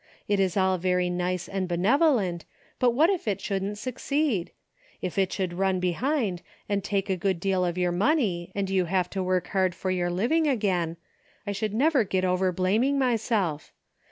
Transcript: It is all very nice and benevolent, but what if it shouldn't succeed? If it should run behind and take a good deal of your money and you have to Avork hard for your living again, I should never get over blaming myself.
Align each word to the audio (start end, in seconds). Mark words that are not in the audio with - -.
It 0.27 0.39
is 0.39 0.57
all 0.57 0.79
very 0.79 1.11
nice 1.11 1.47
and 1.47 1.67
benevolent, 1.67 2.43
but 2.79 2.89
what 2.95 3.11
if 3.11 3.27
it 3.27 3.39
shouldn't 3.39 3.77
succeed? 3.77 4.49
If 4.99 5.19
it 5.19 5.31
should 5.31 5.53
run 5.53 5.79
behind 5.79 6.41
and 6.67 6.83
take 6.83 7.07
a 7.07 7.15
good 7.15 7.39
deal 7.39 7.63
of 7.63 7.77
your 7.77 7.91
money 7.91 8.51
and 8.55 8.67
you 8.67 8.85
have 8.85 9.11
to 9.11 9.19
Avork 9.19 9.49
hard 9.49 9.75
for 9.75 9.91
your 9.91 10.09
living 10.09 10.47
again, 10.47 10.97
I 11.45 11.51
should 11.51 11.75
never 11.75 12.03
get 12.03 12.25
over 12.25 12.51
blaming 12.51 12.97
myself. 12.97 13.71